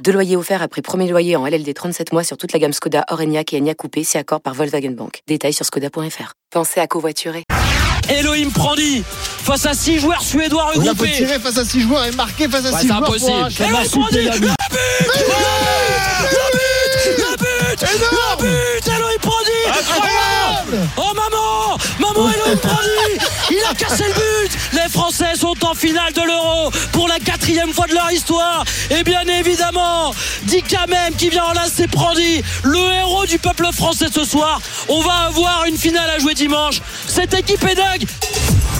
Deux 0.00 0.12
loyers 0.12 0.36
offerts 0.36 0.62
après 0.62 0.82
premier 0.82 1.08
loyer 1.08 1.36
en 1.36 1.46
LLD 1.46 1.72
37 1.74 2.12
mois 2.12 2.24
sur 2.24 2.36
toute 2.36 2.52
la 2.52 2.58
gamme 2.58 2.72
Skoda, 2.72 3.04
Orenia 3.10 3.42
et 3.52 3.58
Enya 3.58 3.74
Coupé, 3.74 4.02
si 4.02 4.18
accord 4.18 4.40
par 4.40 4.54
Volkswagen 4.54 4.90
Bank. 4.90 5.20
Détails 5.28 5.52
sur 5.52 5.64
skoda.fr. 5.64 6.32
Pensez 6.50 6.80
à 6.80 6.86
covoiturer. 6.88 7.44
Elohim 8.10 8.50
Prandi 8.50 9.04
face 9.06 9.64
à 9.66 9.74
6 9.74 10.00
joueurs 10.00 10.22
suédois 10.22 10.64
On 10.74 10.80
a 10.80 10.82
peut 10.82 10.88
regroupés. 10.90 11.12
tirer 11.12 11.38
face 11.38 11.58
à 11.58 11.64
6 11.64 11.80
joueurs 11.82 12.04
et 12.04 12.10
marquer 12.12 12.48
face 12.48 12.66
à 12.66 12.70
Ouais, 12.72 12.80
6 12.80 12.80
c'est 12.80 12.86
joueurs. 12.88 13.04
pour 13.04 13.14
impossible. 13.14 13.64
Elohim 13.68 13.88
Prandi, 13.90 14.24
le 14.24 14.38
but 14.40 14.50
Le 17.72 17.76
but 17.78 17.88
Le 17.88 18.36
but 18.36 18.88
Elohim 18.88 19.18
Prandi 19.20 19.50
Incroyable 19.66 20.88
Oh 20.98 21.12
maman 21.14 21.78
Maman 21.98 22.30
Elohim 22.30 22.58
Prandi 22.58 23.26
Il 23.50 23.62
a 23.70 23.74
cassé 23.74 24.04
le 24.04 24.12
but. 24.12 24.58
Les 24.74 24.88
Français 24.90 25.34
sont 25.36 25.54
en 25.64 25.74
finale 25.74 26.12
de 26.12 26.20
l'Euro 26.20 26.70
pour 26.92 27.08
la 27.08 27.18
quatrième 27.18 27.72
fois 27.72 27.86
de 27.86 27.94
leur 27.94 28.10
histoire. 28.12 28.64
Et 28.90 29.02
bien 29.02 29.22
évidemment 29.22 30.12
Dika 30.42 30.86
même 30.86 31.14
qui 31.14 31.30
vient 31.30 31.44
enlacer 31.44 31.88
Prandi 31.88 32.42
le 32.62 32.92
héros 32.92 33.24
du 33.24 33.38
peuple 33.38 33.68
français 33.72 34.08
ce 34.12 34.24
soir. 34.24 34.60
On 34.88 35.00
va 35.00 35.28
avoir 35.28 35.64
une 35.64 35.78
finale 35.78 36.10
à 36.10 36.18
jouer 36.18 36.34
dimanche. 36.34 36.82
Cette 37.06 37.32
équipe 37.32 37.64
est 37.64 37.74
dingue 37.74 38.04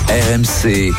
RMC 0.08 0.92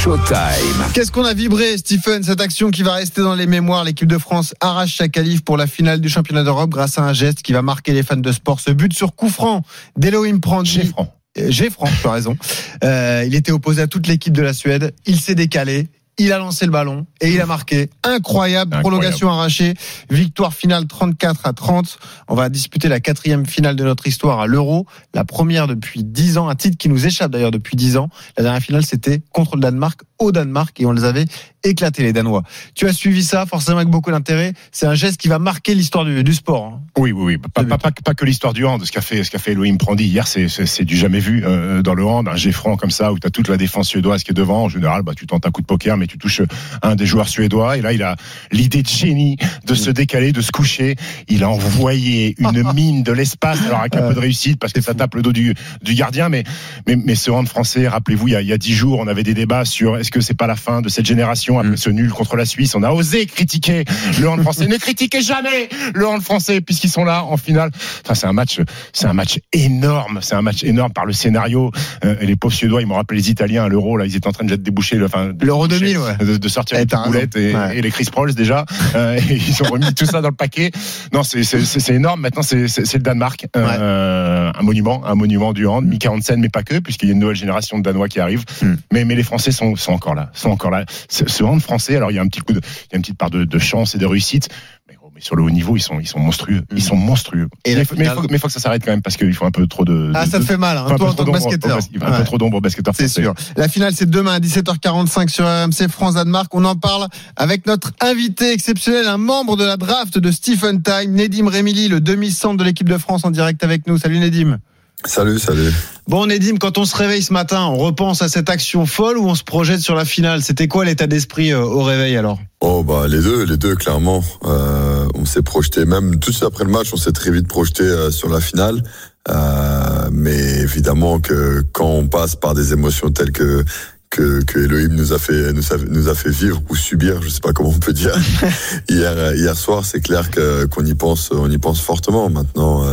Showtime. 0.00 0.84
Qu'est-ce 0.94 1.12
qu'on 1.12 1.24
a 1.24 1.34
vibré, 1.34 1.76
Stephen, 1.78 2.22
cette 2.22 2.40
action 2.40 2.70
qui 2.70 2.82
va 2.82 2.94
rester 2.94 3.20
dans 3.20 3.34
les 3.34 3.46
mémoires? 3.46 3.84
L'équipe 3.84 4.08
de 4.08 4.18
France 4.18 4.54
arrache 4.60 4.96
sa 4.96 5.08
qualif 5.08 5.42
pour 5.44 5.56
la 5.56 5.66
finale 5.66 6.00
du 6.00 6.08
championnat 6.08 6.42
d'Europe 6.42 6.70
grâce 6.70 6.98
à 6.98 7.02
un 7.02 7.12
geste 7.12 7.42
qui 7.42 7.52
va 7.52 7.62
marquer 7.62 7.92
les 7.92 8.02
fans 8.02 8.16
de 8.16 8.32
sport. 8.32 8.60
Ce 8.60 8.70
but 8.70 8.92
sur 8.92 9.14
coup 9.14 9.28
franc 9.28 9.62
d'Elohim 9.96 10.40
Prandi. 10.40 10.80
Géfranc. 10.80 11.14
Euh, 11.38 11.50
Géfranc, 11.50 11.88
tu 12.00 12.06
as 12.08 12.12
raison. 12.12 12.36
Euh, 12.82 13.24
il 13.26 13.34
était 13.34 13.52
opposé 13.52 13.82
à 13.82 13.86
toute 13.86 14.06
l'équipe 14.06 14.32
de 14.32 14.42
la 14.42 14.52
Suède. 14.52 14.94
Il 15.06 15.20
s'est 15.20 15.34
décalé. 15.34 15.88
Il 16.18 16.32
a 16.32 16.38
lancé 16.38 16.64
le 16.64 16.70
ballon 16.70 17.06
et 17.20 17.30
il 17.30 17.40
a 17.42 17.46
marqué. 17.46 17.90
Incroyable, 18.02 18.74
Incroyable. 18.74 18.80
prolongation 18.80 19.28
arrachée, 19.28 19.74
victoire 20.08 20.54
finale 20.54 20.86
34 20.86 21.40
à 21.44 21.52
30. 21.52 21.98
On 22.28 22.34
va 22.34 22.48
disputer 22.48 22.88
la 22.88 23.00
quatrième 23.00 23.44
finale 23.44 23.76
de 23.76 23.84
notre 23.84 24.06
histoire 24.06 24.40
à 24.40 24.46
l'Euro, 24.46 24.86
la 25.12 25.24
première 25.24 25.66
depuis 25.66 26.04
10 26.04 26.38
ans, 26.38 26.48
un 26.48 26.54
titre 26.54 26.78
qui 26.78 26.88
nous 26.88 27.04
échappe 27.06 27.32
d'ailleurs 27.32 27.50
depuis 27.50 27.76
10 27.76 27.98
ans. 27.98 28.08
La 28.38 28.44
dernière 28.44 28.62
finale, 28.62 28.84
c'était 28.84 29.20
contre 29.30 29.56
le 29.56 29.60
Danemark, 29.60 30.00
au 30.18 30.32
Danemark, 30.32 30.80
et 30.80 30.86
on 30.86 30.92
les 30.92 31.04
avait 31.04 31.26
éclatés 31.64 32.02
les 32.04 32.12
Danois. 32.12 32.42
Tu 32.74 32.86
as 32.86 32.92
suivi 32.92 33.24
ça 33.24 33.44
forcément 33.44 33.78
avec 33.78 33.88
beaucoup 33.88 34.10
d'intérêt. 34.12 34.52
C'est 34.70 34.86
un 34.86 34.94
geste 34.94 35.20
qui 35.20 35.26
va 35.28 35.38
marquer 35.40 35.74
l'histoire 35.74 36.04
du, 36.04 36.22
du 36.22 36.32
sport. 36.32 36.64
hein. 36.64 36.80
Oui, 36.96 37.10
oui, 37.12 37.24
oui. 37.34 37.38
Pas, 37.52 37.64
pas, 37.64 37.76
pas, 37.78 37.90
pas 37.90 38.14
que 38.14 38.24
l'histoire 38.24 38.52
du 38.52 38.64
hand. 38.64 38.84
Ce 38.84 38.92
qu'a 38.92 39.00
fait, 39.00 39.24
ce 39.24 39.30
qu'a 39.30 39.38
fait 39.38 39.52
Elohim 39.52 39.76
Prandi 39.76 40.04
hier, 40.04 40.26
c'est, 40.28 40.84
du 40.84 40.96
jamais 40.96 41.18
vu 41.18 41.42
euh, 41.44 41.82
dans 41.82 41.94
le 41.94 42.04
hand. 42.04 42.28
Un 42.28 42.36
jet 42.36 42.52
franc 42.52 42.76
comme 42.76 42.92
ça, 42.92 43.12
où 43.12 43.18
tu 43.18 43.26
as 43.26 43.30
toute 43.30 43.48
la 43.48 43.56
défense 43.56 43.88
suédoise 43.88 44.22
qui 44.22 44.30
est 44.30 44.34
devant. 44.34 44.64
En 44.64 44.68
général, 44.68 45.02
bah, 45.02 45.12
tu 45.16 45.26
tentes 45.26 45.44
un 45.44 45.50
coup 45.50 45.60
de 45.60 45.66
poker, 45.66 45.96
mais 45.96 46.06
tu 46.06 46.18
touches 46.18 46.42
un 46.82 46.94
des 46.94 47.06
joueurs 47.06 47.28
suédois. 47.28 47.76
Et 47.76 47.82
là, 47.82 47.92
il 47.92 48.02
a 48.02 48.14
l'idée 48.52 48.82
de 48.82 48.88
génie 48.88 49.36
de 49.66 49.74
se 49.74 49.90
décaler, 49.90 50.32
de 50.32 50.40
se 50.40 50.52
coucher. 50.52 50.94
Il 51.28 51.42
a 51.42 51.50
envoyé 51.50 52.36
une 52.38 52.72
mine 52.74 53.02
de 53.02 53.12
l'espace, 53.12 53.60
alors 53.66 53.80
avec 53.80 53.96
un 53.96 54.08
peu 54.08 54.14
de 54.14 54.20
réussite, 54.20 54.60
parce 54.60 54.72
que 54.72 54.80
ça 54.80 54.94
tape 54.94 55.16
le 55.16 55.22
dos 55.22 55.32
du, 55.32 55.54
du 55.82 55.94
gardien. 55.94 56.28
Mais, 56.28 56.44
mais, 56.86 56.94
mais 56.94 57.16
ce 57.16 57.30
hand 57.32 57.48
français, 57.48 57.88
rappelez-vous, 57.88 58.28
il 58.28 58.46
y 58.46 58.52
a 58.52 58.58
dix 58.58 58.72
jours, 58.74 59.00
on 59.00 59.08
avait 59.08 59.24
des 59.24 59.34
débats 59.34 59.64
sur 59.64 59.96
est-ce 60.06 60.12
que 60.12 60.20
c'est 60.20 60.34
pas 60.34 60.46
la 60.46 60.54
fin 60.54 60.82
de 60.82 60.88
cette 60.88 61.04
génération 61.04 61.58
après 61.58 61.76
ce 61.76 61.90
nul 61.90 62.10
contre 62.12 62.36
la 62.36 62.44
Suisse. 62.44 62.76
On 62.76 62.84
a 62.84 62.90
osé 62.92 63.26
critiquer 63.26 63.84
le 64.20 64.28
hand 64.28 64.40
français. 64.40 64.68
ne 64.68 64.76
critiquez 64.76 65.20
jamais 65.20 65.68
le 65.94 66.06
hand 66.06 66.22
français 66.22 66.60
puisqu'ils 66.60 66.90
sont 66.90 67.02
là 67.04 67.24
en 67.24 67.36
finale. 67.36 67.70
Enfin, 68.04 68.14
c'est 68.14 68.28
un 68.28 68.32
match, 68.32 68.60
c'est 68.92 69.06
un 69.06 69.12
match 69.14 69.40
énorme. 69.52 70.20
C'est 70.22 70.36
un 70.36 70.42
match 70.42 70.62
énorme 70.62 70.92
par 70.92 71.06
le 71.06 71.12
scénario. 71.12 71.72
Euh, 72.04 72.14
les 72.20 72.36
pauvres 72.36 72.54
Suédois, 72.54 72.82
ils 72.82 72.86
m'ont 72.86 72.94
rappelé 72.94 73.18
les 73.18 73.30
Italiens 73.30 73.64
à 73.64 73.68
l'Euro. 73.68 73.96
Là, 73.96 74.06
ils 74.06 74.14
étaient 74.14 74.28
en 74.28 74.32
train 74.32 74.44
de 74.44 74.54
déboucher 74.54 75.02
enfin, 75.02 75.32
L'Euro 75.40 75.66
déboucher, 75.66 75.94
2000, 75.94 75.98
ouais. 75.98 76.24
de, 76.24 76.36
de 76.36 76.48
sortir 76.48 76.78
Eh, 76.80 76.84
les 76.84 76.96
boulettes 77.04 77.36
et, 77.36 77.52
Ouais. 77.56 77.78
et 77.78 77.82
les 77.82 77.90
Chris 77.90 78.06
Prolls 78.12 78.34
déjà. 78.34 78.64
Euh, 78.94 79.18
et 79.28 79.34
ils 79.34 79.60
ont 79.64 79.66
remis 79.70 79.92
tout 79.92 80.06
ça 80.06 80.20
dans 80.20 80.28
le 80.28 80.34
paquet. 80.36 80.70
Non, 81.12 81.24
c'est 81.24 81.88
énorme. 81.90 82.20
Maintenant, 82.20 82.42
c'est 82.42 82.66
le 82.68 82.98
Danemark, 83.00 83.46
Euh, 83.56 84.52
un 84.56 84.62
monument, 84.62 85.04
un 85.04 85.16
monument 85.16 85.52
du 85.52 85.66
hand. 85.66 85.84
Mika 85.84 86.12
Hansen, 86.12 86.38
mais 86.40 86.48
pas 86.48 86.62
que, 86.62 86.78
puisqu'il 86.78 87.06
y 87.06 87.08
a 87.10 87.14
une 87.14 87.18
nouvelle 87.20 87.34
génération 87.36 87.78
de 87.78 87.82
Danois 87.82 88.08
qui 88.08 88.20
arrive. 88.20 88.44
Mm. 88.62 88.74
Mais 88.92 89.04
mais 89.04 89.14
les 89.16 89.22
Français 89.24 89.50
sont 89.50 89.74
sont 89.74 89.95
encore 89.96 90.14
là, 90.14 90.30
sont 90.34 90.50
encore 90.50 90.70
là. 90.70 90.84
Ce, 91.08 91.26
ce 91.26 91.42
hand 91.42 91.60
français, 91.60 91.96
alors 91.96 92.10
il 92.12 92.14
y 92.14 92.18
a 92.18 92.22
un 92.22 92.28
petit 92.28 92.40
coup 92.40 92.52
de, 92.52 92.60
il 92.60 92.92
y 92.92 92.94
a 92.94 92.96
une 92.96 93.02
petite 93.02 93.18
part 93.18 93.30
de, 93.30 93.44
de 93.44 93.58
chance 93.58 93.94
et 93.94 93.98
de 93.98 94.06
réussite. 94.06 94.48
Mais, 94.88 94.94
sur 95.22 95.34
le 95.34 95.42
haut 95.42 95.48
niveau, 95.50 95.76
ils 95.76 95.80
sont, 95.80 95.98
ils 95.98 96.06
sont 96.06 96.18
monstrueux. 96.20 96.60
Ils 96.72 96.82
sont 96.82 96.94
monstrueux. 96.94 97.48
Et 97.64 97.74
mais 97.74 97.80
il 97.80 97.84
faut, 97.86 97.94
il 97.96 98.04
faut, 98.04 98.26
il 98.30 98.38
faut 98.38 98.46
que 98.48 98.52
ça 98.52 98.60
s'arrête 98.60 98.84
quand 98.84 98.90
même 98.90 99.00
parce 99.00 99.16
qu'il 99.16 99.32
faut 99.32 99.46
un 99.46 99.50
peu 99.50 99.66
trop 99.66 99.82
de. 99.86 100.12
Ah, 100.14 100.26
de- 100.26 100.30
ça 100.30 100.38
te 100.38 100.44
fait 100.44 100.58
mal, 100.58 100.76
hein, 100.76 100.84
faut 100.88 100.92
un 100.92 100.96
toi 100.98 101.08
en 101.08 101.14
tant 101.14 101.24
trop 101.24 101.32
que 101.32 101.38
basketteur. 101.38 101.78
bas- 101.78 102.06
Un 102.06 102.10
Ouais. 102.12 102.18
peu 102.18 102.24
trop 102.24 102.36
d'ombre 102.36 102.58
au 102.58 102.60
basketteur 102.60 102.92
C'est 102.94 103.08
sûr. 103.08 103.32
La 103.56 103.66
finale, 103.68 103.94
c'est 103.94 104.10
demain 104.10 104.34
à 104.34 104.40
17h45 104.40 105.28
sur 105.30 105.46
RMC 105.46 105.88
France-Danemark. 105.88 106.54
On 106.54 106.66
en 106.66 106.76
parle 106.76 107.06
avec 107.36 107.66
notre 107.66 107.92
invité 108.02 108.52
exceptionnel, 108.52 109.06
un 109.06 109.16
membre 109.16 109.56
de 109.56 109.64
la 109.64 109.78
draft 109.78 110.18
de 110.18 110.30
Stephen 110.30 110.82
Time, 110.82 111.12
Nedim 111.14 111.48
Remili, 111.48 111.88
le 111.88 112.00
demi-centre 112.02 112.58
de 112.58 112.64
l'équipe 112.64 112.88
de 112.88 112.98
France 112.98 113.24
en 113.24 113.30
direct 113.30 113.64
avec 113.64 113.86
nous. 113.86 113.96
Salut 113.96 114.18
Nedim. 114.18 114.58
Salut, 115.04 115.38
salut. 115.38 115.72
Bon 116.08 116.26
Nedim, 116.26 116.56
quand 116.58 116.78
on 116.78 116.84
se 116.84 116.96
réveille 116.96 117.22
ce 117.22 117.32
matin, 117.32 117.66
on 117.66 117.76
repense 117.76 118.22
à 118.22 118.28
cette 118.28 118.48
action 118.48 118.86
folle 118.86 119.18
ou 119.18 119.28
on 119.28 119.34
se 119.34 119.44
projette 119.44 119.80
sur 119.80 119.94
la 119.94 120.04
finale? 120.04 120.42
C'était 120.42 120.68
quoi 120.68 120.84
l'état 120.84 121.06
d'esprit 121.06 121.52
euh, 121.52 121.60
au 121.60 121.82
réveil 121.82 122.16
alors? 122.16 122.38
Oh 122.60 122.82
bah 122.82 123.06
les 123.06 123.20
deux, 123.20 123.44
les 123.44 123.58
deux 123.58 123.76
clairement. 123.76 124.24
Euh, 124.44 125.06
on 125.14 125.26
s'est 125.26 125.42
projeté 125.42 125.84
même 125.84 126.18
tout 126.18 126.30
de 126.30 126.34
suite 126.34 126.46
après 126.46 126.64
le 126.64 126.70
match, 126.70 126.88
on 126.92 126.96
s'est 126.96 127.12
très 127.12 127.30
vite 127.30 127.46
projeté 127.46 127.82
euh, 127.82 128.10
sur 128.10 128.30
la 128.30 128.40
finale. 128.40 128.82
Euh, 129.28 130.08
mais 130.12 130.60
évidemment 130.60 131.20
que 131.20 131.62
quand 131.72 131.88
on 131.90 132.08
passe 132.08 132.34
par 132.36 132.54
des 132.54 132.72
émotions 132.72 133.10
telles 133.10 133.32
que 133.32 133.64
que, 134.08 134.42
que 134.44 134.60
Elohim 134.60 134.94
nous 134.94 135.12
a 135.12 135.18
fait 135.18 135.52
nous 135.52 135.72
a, 135.72 135.76
nous 135.88 136.08
a 136.08 136.14
fait 136.14 136.30
vivre 136.30 136.62
ou 136.70 136.76
subir, 136.76 137.20
je 137.20 137.28
sais 137.28 137.40
pas 137.40 137.52
comment 137.52 137.70
on 137.70 137.78
peut 137.78 137.92
dire 137.92 138.16
hier 138.88 139.34
hier 139.34 139.56
soir, 139.56 139.84
c'est 139.84 140.00
clair 140.00 140.30
que 140.30 140.64
qu'on 140.66 140.86
y 140.86 140.94
pense 140.94 141.32
on 141.32 141.50
y 141.50 141.58
pense 141.58 141.80
fortement. 141.80 142.30
Maintenant, 142.30 142.84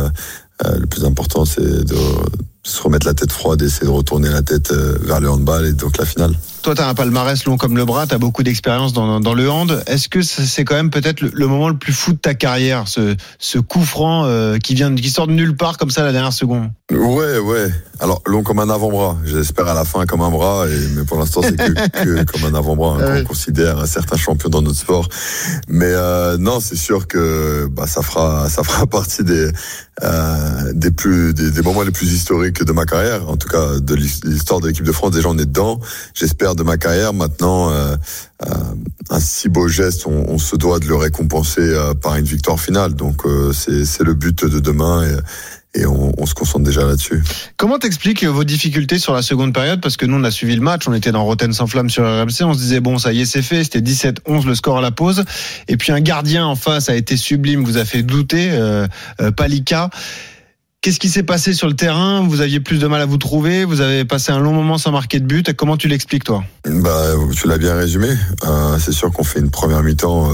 euh, 0.64 0.78
le 0.78 0.86
plus 0.86 1.04
important 1.04 1.44
c'est 1.44 1.84
de 1.84 1.96
se 2.66 2.82
remettre 2.82 3.06
la 3.06 3.14
tête 3.14 3.30
froide 3.30 3.60
et 3.62 3.66
essayer 3.66 3.86
de 3.86 3.92
retourner 3.92 4.30
la 4.30 4.42
tête 4.42 4.72
euh, 4.72 4.96
vers 5.02 5.20
le 5.20 5.30
handball 5.30 5.66
et 5.66 5.72
donc 5.72 5.98
la 5.98 6.06
finale. 6.06 6.34
Toi, 6.62 6.74
tu 6.74 6.80
as 6.80 6.88
un 6.88 6.94
palmarès 6.94 7.44
long 7.44 7.58
comme 7.58 7.76
le 7.76 7.84
bras, 7.84 8.06
tu 8.06 8.14
as 8.14 8.18
beaucoup 8.18 8.42
d'expérience 8.42 8.94
dans, 8.94 9.20
dans 9.20 9.34
le 9.34 9.50
hand. 9.50 9.82
Est-ce 9.86 10.08
que 10.08 10.22
c'est 10.22 10.64
quand 10.64 10.74
même 10.74 10.88
peut-être 10.88 11.20
le, 11.20 11.30
le 11.34 11.46
moment 11.46 11.68
le 11.68 11.76
plus 11.76 11.92
fou 11.92 12.12
de 12.12 12.18
ta 12.18 12.32
carrière, 12.32 12.88
ce, 12.88 13.16
ce 13.38 13.58
coup 13.58 13.84
franc 13.84 14.24
euh, 14.24 14.56
qui 14.56 14.74
vient, 14.74 14.94
qui 14.94 15.10
sort 15.10 15.26
de 15.26 15.32
nulle 15.32 15.54
part 15.54 15.76
comme 15.76 15.90
ça 15.90 16.00
à 16.00 16.04
la 16.04 16.12
dernière 16.12 16.32
seconde? 16.32 16.70
Ouais, 16.90 17.36
ouais. 17.38 17.68
Alors, 18.00 18.22
long 18.26 18.42
comme 18.42 18.58
un 18.58 18.70
avant-bras. 18.70 19.18
J'espère 19.24 19.68
à 19.68 19.74
la 19.74 19.84
fin 19.84 20.06
comme 20.06 20.22
un 20.22 20.30
bras, 20.30 20.66
et, 20.68 20.88
mais 20.96 21.04
pour 21.04 21.18
l'instant, 21.18 21.42
c'est 21.42 21.56
que, 21.56 21.72
que 22.04 22.24
comme 22.24 22.44
un 22.44 22.56
avant-bras, 22.56 22.96
hein, 22.98 23.04
Ah 23.06 23.20
qu'on 23.20 23.28
considère 23.28 23.78
un 23.78 23.86
certain 23.86 24.16
champion 24.16 24.48
dans 24.48 24.62
notre 24.62 24.78
sport. 24.78 25.08
Mais 25.68 25.90
euh, 25.90 26.36
non, 26.38 26.60
c'est 26.60 26.76
sûr 26.76 27.06
que 27.06 27.66
bah, 27.70 27.86
ça 27.86 28.02
fera 28.02 28.48
ça 28.48 28.62
fera 28.62 28.86
partie 28.88 29.24
des 29.24 29.50
euh, 30.02 30.72
des 30.74 30.90
plus 30.90 31.34
des, 31.34 31.50
des 31.50 31.62
moments 31.62 31.82
les 31.82 31.92
plus 31.92 32.12
historiques 32.12 32.64
de 32.64 32.72
ma 32.72 32.84
carrière. 32.84 33.28
En 33.28 33.36
tout 33.36 33.48
cas, 33.48 33.78
de 33.78 33.94
l'histoire 33.94 34.60
de 34.60 34.68
l'équipe 34.68 34.84
de 34.84 34.92
France. 34.92 35.12
Déjà, 35.12 35.28
on 35.28 35.38
est 35.38 35.46
dedans. 35.46 35.80
J'espère 36.14 36.54
de 36.54 36.62
ma 36.62 36.76
carrière. 36.76 37.12
Maintenant, 37.12 37.70
euh, 37.70 37.96
euh, 38.42 38.54
un 39.10 39.20
si 39.20 39.48
beau 39.48 39.68
geste, 39.68 40.06
on, 40.06 40.24
on 40.28 40.38
se 40.38 40.56
doit 40.56 40.78
de 40.78 40.86
le 40.86 40.96
récompenser 40.96 41.62
euh, 41.62 41.94
par 41.94 42.16
une 42.16 42.24
victoire 42.24 42.58
finale. 42.60 42.94
Donc, 42.94 43.24
euh, 43.26 43.52
c'est 43.52 43.84
c'est 43.84 44.04
le 44.04 44.14
but 44.14 44.44
de 44.44 44.58
demain. 44.58 45.04
Et, 45.04 45.16
et 45.74 45.86
on, 45.86 46.12
on 46.18 46.26
se 46.26 46.34
concentre 46.34 46.64
déjà 46.64 46.84
là-dessus. 46.84 47.22
Comment 47.56 47.78
t'expliques 47.78 48.24
euh, 48.24 48.30
vos 48.30 48.44
difficultés 48.44 48.98
sur 48.98 49.12
la 49.12 49.22
seconde 49.22 49.52
période? 49.52 49.80
Parce 49.80 49.96
que 49.96 50.06
nous, 50.06 50.16
on 50.16 50.24
a 50.24 50.30
suivi 50.30 50.54
le 50.54 50.62
match, 50.62 50.86
on 50.86 50.94
était 50.94 51.12
dans 51.12 51.24
Rotten 51.24 51.52
sans 51.52 51.66
flamme 51.66 51.90
sur 51.90 52.04
RMC, 52.04 52.42
on 52.42 52.54
se 52.54 52.58
disait, 52.58 52.80
bon, 52.80 52.98
ça 52.98 53.12
y 53.12 53.22
est, 53.22 53.24
c'est 53.24 53.42
fait, 53.42 53.64
c'était 53.64 53.80
17-11 53.80 54.46
le 54.46 54.54
score 54.54 54.78
à 54.78 54.80
la 54.80 54.90
pause. 54.90 55.24
Et 55.68 55.76
puis 55.76 55.92
un 55.92 56.00
gardien 56.00 56.46
en 56.46 56.56
face 56.56 56.88
a 56.88 56.94
été 56.94 57.16
sublime, 57.16 57.64
vous 57.64 57.78
a 57.78 57.84
fait 57.84 58.02
douter, 58.02 58.50
euh, 58.52 58.86
euh, 59.20 59.30
Palika. 59.30 59.90
Qu'est-ce 60.80 61.00
qui 61.00 61.08
s'est 61.08 61.22
passé 61.22 61.54
sur 61.54 61.66
le 61.66 61.74
terrain? 61.74 62.20
Vous 62.20 62.42
aviez 62.42 62.60
plus 62.60 62.78
de 62.78 62.86
mal 62.86 63.00
à 63.00 63.06
vous 63.06 63.16
trouver, 63.16 63.64
vous 63.64 63.80
avez 63.80 64.04
passé 64.04 64.32
un 64.32 64.38
long 64.38 64.52
moment 64.52 64.76
sans 64.76 64.92
marquer 64.92 65.18
de 65.18 65.24
but. 65.24 65.54
Comment 65.54 65.78
tu 65.78 65.88
l'expliques, 65.88 66.24
toi? 66.24 66.44
Bah, 66.66 67.12
tu 67.34 67.48
l'as 67.48 67.56
bien 67.56 67.74
résumé. 67.74 68.08
Euh, 68.46 68.78
c'est 68.78 68.92
sûr 68.92 69.10
qu'on 69.10 69.24
fait 69.24 69.40
une 69.40 69.50
première 69.50 69.82
mi-temps 69.82 70.30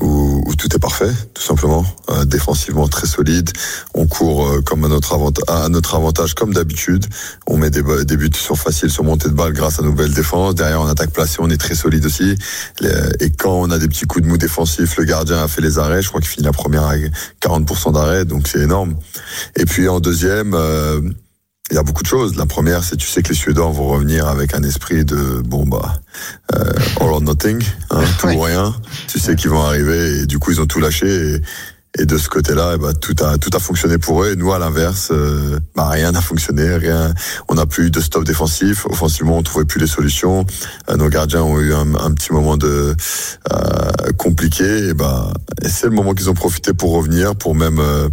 où, 0.00 0.54
tout 0.58 0.74
est 0.74 0.78
parfait, 0.78 1.10
tout 1.34 1.42
simplement. 1.42 1.84
Euh, 2.10 2.24
défensivement 2.24 2.88
très 2.88 3.06
solide. 3.06 3.50
On 3.94 4.06
court 4.06 4.46
euh, 4.46 4.60
comme 4.62 4.84
à 4.84 4.88
notre, 4.88 5.14
avantage, 5.14 5.44
à 5.48 5.68
notre 5.68 5.94
avantage, 5.94 6.34
comme 6.34 6.54
d'habitude. 6.54 7.06
On 7.46 7.56
met 7.56 7.70
des, 7.70 7.82
des 8.04 8.16
buts 8.16 8.30
sur 8.34 8.56
facile, 8.56 8.90
sur 8.90 9.04
montée 9.04 9.28
de 9.28 9.34
balle 9.34 9.52
grâce 9.52 9.78
à 9.78 9.82
nos 9.82 9.92
belles 9.92 10.14
défenses. 10.14 10.54
Derrière, 10.54 10.80
en 10.80 10.86
attaque 10.86 11.10
placée, 11.10 11.38
on 11.40 11.50
est 11.50 11.56
très 11.56 11.74
solide 11.74 12.06
aussi. 12.06 12.36
Et 13.20 13.30
quand 13.30 13.52
on 13.52 13.70
a 13.70 13.78
des 13.78 13.88
petits 13.88 14.06
coups 14.06 14.24
de 14.24 14.28
mou 14.28 14.38
défensifs, 14.38 14.96
le 14.96 15.04
gardien 15.04 15.42
a 15.42 15.48
fait 15.48 15.62
les 15.62 15.78
arrêts. 15.78 16.02
Je 16.02 16.08
crois 16.08 16.20
qu'il 16.20 16.30
finit 16.30 16.46
la 16.46 16.52
première 16.52 16.84
à 16.84 16.96
40% 17.42 17.92
d'arrêt, 17.92 18.24
donc 18.24 18.48
c'est 18.48 18.60
énorme. 18.60 18.96
Et 19.56 19.64
puis 19.64 19.88
en 19.88 20.00
deuxième. 20.00 20.54
Euh, 20.54 21.00
il 21.70 21.74
y 21.74 21.78
a 21.78 21.82
beaucoup 21.82 22.02
de 22.02 22.08
choses. 22.08 22.36
La 22.36 22.46
première, 22.46 22.84
c'est 22.84 22.96
tu 22.96 23.06
sais 23.06 23.22
que 23.22 23.30
les 23.30 23.34
Suédois 23.34 23.70
vont 23.70 23.88
revenir 23.88 24.28
avec 24.28 24.54
un 24.54 24.62
esprit 24.62 25.04
de 25.04 25.42
bon 25.44 25.66
bah 25.66 26.00
euh, 26.54 26.72
all 27.00 27.08
or 27.08 27.20
nothing, 27.20 27.62
hein, 27.90 28.02
tout 28.20 28.28
ou 28.28 28.40
rien. 28.40 28.74
Tu 29.08 29.18
sais 29.18 29.34
qu'ils 29.34 29.50
vont 29.50 29.62
arriver 29.62 30.20
et 30.20 30.26
du 30.26 30.38
coup 30.38 30.52
ils 30.52 30.60
ont 30.60 30.66
tout 30.66 30.80
lâché. 30.80 31.06
Et, 31.06 31.40
et 31.98 32.04
de 32.04 32.18
ce 32.18 32.28
côté-là, 32.28 32.72
eh 32.74 32.78
ben, 32.78 32.92
tout 32.92 33.16
a 33.24 33.38
tout 33.38 33.48
a 33.54 33.58
fonctionné 33.58 33.96
pour 33.96 34.22
eux. 34.22 34.32
Et 34.32 34.36
nous, 34.36 34.52
à 34.52 34.58
l'inverse, 34.58 35.08
euh, 35.12 35.58
bah, 35.74 35.88
rien 35.88 36.12
n'a 36.12 36.20
fonctionné, 36.20 36.76
rien. 36.76 37.14
On 37.48 37.54
n'a 37.54 37.64
plus 37.64 37.86
eu 37.86 37.90
de 37.90 38.00
stop 38.00 38.24
défensif. 38.24 38.84
Offensivement, 38.86 39.38
on 39.38 39.42
trouvait 39.42 39.64
plus 39.64 39.80
les 39.80 39.86
solutions. 39.86 40.44
Euh, 40.90 40.96
nos 40.96 41.08
gardiens 41.08 41.42
ont 41.42 41.58
eu 41.58 41.72
un, 41.72 41.94
un 41.94 42.12
petit 42.12 42.32
moment 42.32 42.58
de 42.58 42.94
euh, 43.50 44.12
compliqué. 44.18 44.88
Et 44.88 44.94
bah, 44.94 45.32
et 45.62 45.68
c'est 45.70 45.86
le 45.86 45.92
moment 45.92 46.12
qu'ils 46.12 46.28
ont 46.28 46.34
profité 46.34 46.74
pour 46.74 46.92
revenir, 46.92 47.34
pour 47.34 47.54
même 47.54 47.78
euh, 47.78 48.10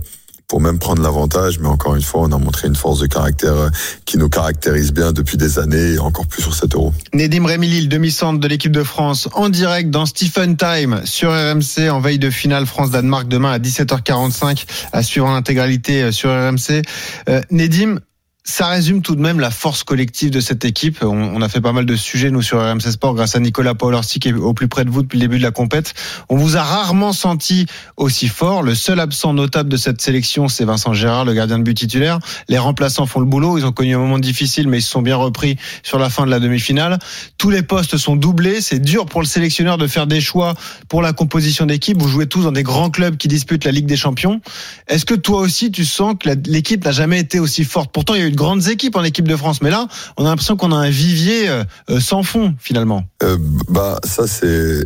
pour 0.47 0.61
même 0.61 0.79
prendre 0.79 1.01
l'avantage. 1.01 1.59
Mais 1.59 1.67
encore 1.67 1.95
une 1.95 2.01
fois, 2.01 2.21
on 2.21 2.31
a 2.31 2.37
montré 2.37 2.67
une 2.67 2.75
force 2.75 2.99
de 2.99 3.07
caractère 3.07 3.53
euh, 3.53 3.69
qui 4.05 4.17
nous 4.17 4.29
caractérise 4.29 4.91
bien 4.91 5.11
depuis 5.11 5.37
des 5.37 5.59
années 5.59 5.93
et 5.93 5.99
encore 5.99 6.27
plus 6.27 6.41
sur 6.41 6.53
cet 6.53 6.75
euro. 6.75 6.93
Nedim 7.13 7.45
Remili, 7.45 7.81
le 7.81 7.87
demi-centre 7.87 8.39
de 8.39 8.47
l'équipe 8.47 8.71
de 8.71 8.83
France, 8.83 9.29
en 9.33 9.49
direct 9.49 9.89
dans 9.89 10.05
Stephen 10.05 10.57
Time 10.57 11.01
sur 11.05 11.31
RMC 11.31 11.89
en 11.89 11.99
veille 11.99 12.19
de 12.19 12.29
finale 12.29 12.65
France-Danemark 12.65 13.27
demain 13.27 13.51
à 13.51 13.59
17h45 13.59 14.65
à 14.91 15.03
suivre 15.03 15.27
en 15.27 15.35
intégralité 15.35 16.03
euh, 16.03 16.11
sur 16.11 16.29
RMC. 16.29 16.81
Euh, 17.29 17.41
Nedim, 17.51 17.99
ça 18.45 18.67
résume 18.67 19.01
tout 19.01 19.15
de 19.15 19.21
même 19.21 19.39
la 19.39 19.51
force 19.51 19.83
collective 19.83 20.29
de 20.29 20.41
cette 20.41 20.65
équipe. 20.65 21.01
On, 21.01 21.07
on, 21.07 21.41
a 21.41 21.47
fait 21.47 21.61
pas 21.61 21.71
mal 21.71 21.85
de 21.85 21.95
sujets, 21.95 22.29
nous, 22.29 22.41
sur 22.41 22.59
RMC 22.59 22.91
Sport, 22.91 23.15
grâce 23.15 23.37
à 23.37 23.39
Nicolas 23.39 23.73
Paolorsi, 23.73 24.19
qui 24.19 24.27
est 24.27 24.33
au 24.33 24.53
plus 24.53 24.67
près 24.67 24.83
de 24.83 24.89
vous 24.89 25.01
depuis 25.01 25.17
le 25.17 25.21
début 25.21 25.37
de 25.37 25.43
la 25.43 25.51
compète. 25.51 25.93
On 26.27 26.35
vous 26.35 26.57
a 26.57 26.61
rarement 26.61 27.13
senti 27.13 27.67
aussi 27.95 28.27
fort. 28.27 28.61
Le 28.61 28.75
seul 28.75 28.99
absent 28.99 29.33
notable 29.33 29.69
de 29.69 29.77
cette 29.77 30.01
sélection, 30.01 30.49
c'est 30.49 30.65
Vincent 30.65 30.93
Gérard, 30.93 31.23
le 31.23 31.33
gardien 31.33 31.57
de 31.57 31.63
but 31.63 31.73
titulaire. 31.73 32.19
Les 32.49 32.57
remplaçants 32.57 33.05
font 33.05 33.21
le 33.21 33.25
boulot. 33.25 33.57
Ils 33.57 33.65
ont 33.65 33.71
connu 33.71 33.95
un 33.95 33.99
moment 33.99 34.19
difficile, 34.19 34.67
mais 34.67 34.79
ils 34.79 34.83
se 34.83 34.89
sont 34.89 35.01
bien 35.01 35.15
repris 35.15 35.55
sur 35.81 35.97
la 35.97 36.09
fin 36.09 36.25
de 36.25 36.31
la 36.31 36.41
demi-finale. 36.41 36.99
Tous 37.37 37.49
les 37.49 37.63
postes 37.63 37.95
sont 37.95 38.17
doublés. 38.17 38.59
C'est 38.59 38.79
dur 38.79 39.05
pour 39.05 39.21
le 39.21 39.27
sélectionneur 39.27 39.77
de 39.77 39.87
faire 39.87 40.05
des 40.05 40.19
choix 40.19 40.53
pour 40.89 41.01
la 41.01 41.13
composition 41.13 41.65
d'équipe. 41.65 41.97
Vous 41.97 42.09
jouez 42.09 42.27
tous 42.27 42.43
dans 42.43 42.51
des 42.51 42.63
grands 42.63 42.89
clubs 42.89 43.15
qui 43.15 43.29
disputent 43.29 43.63
la 43.63 43.71
Ligue 43.71 43.85
des 43.85 43.95
Champions. 43.95 44.41
Est-ce 44.89 45.05
que 45.05 45.13
toi 45.13 45.39
aussi, 45.39 45.71
tu 45.71 45.85
sens 45.85 46.15
que 46.19 46.29
l'équipe 46.45 46.83
n'a 46.83 46.91
jamais 46.91 47.21
été 47.21 47.39
aussi 47.39 47.63
forte? 47.63 47.89
Pourtant, 47.93 48.15
de 48.33 48.37
grandes 48.37 48.67
équipes 48.67 48.95
en 48.95 49.03
équipe 49.03 49.27
de 49.27 49.35
France, 49.35 49.61
mais 49.61 49.69
là, 49.69 49.87
on 50.17 50.25
a 50.25 50.29
l'impression 50.29 50.57
qu'on 50.57 50.71
a 50.71 50.75
un 50.75 50.89
vivier 50.89 51.49
euh, 51.49 51.63
sans 51.99 52.23
fond 52.23 52.53
finalement. 52.59 53.03
Euh, 53.23 53.37
bah 53.69 53.99
ça 54.03 54.27
c'est 54.27 54.85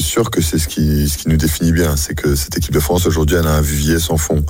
sûr 0.00 0.30
que 0.30 0.40
c'est 0.40 0.58
ce 0.58 0.68
qui 0.68 1.08
ce 1.08 1.18
qui 1.18 1.28
nous 1.28 1.36
définit 1.36 1.72
bien, 1.72 1.96
c'est 1.96 2.14
que 2.14 2.34
cette 2.34 2.56
équipe 2.56 2.74
de 2.74 2.80
France 2.80 3.06
aujourd'hui 3.06 3.36
elle 3.36 3.46
a 3.46 3.54
un 3.54 3.60
vivier 3.60 3.98
sans 3.98 4.16
fond. 4.16 4.44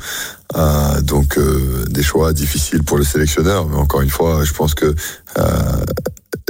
Euh, 0.57 1.01
donc 1.01 1.37
euh, 1.37 1.85
des 1.89 2.03
choix 2.03 2.33
difficiles 2.33 2.85
pour 2.85 2.97
le 2.97 3.05
sélectionneur, 3.05 3.67
mais 3.67 3.77
encore 3.77 4.03
une 4.03 4.11
fois, 4.11 4.45
je 4.45 4.53
pense 4.53 4.75
que 4.75 4.95
euh, 5.39 5.85